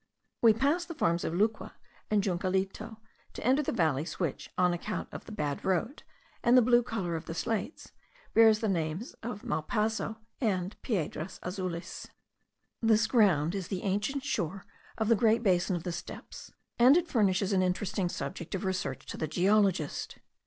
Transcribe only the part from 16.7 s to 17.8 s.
and it furnishes an